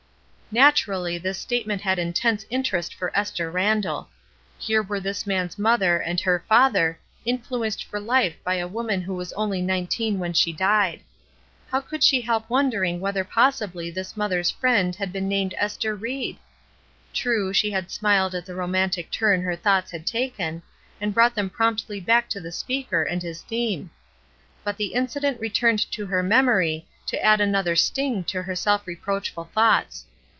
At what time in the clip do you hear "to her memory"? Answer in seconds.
25.93-26.85